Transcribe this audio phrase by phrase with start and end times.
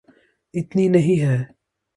[0.53, 1.37] اتنی نہیں ہے۔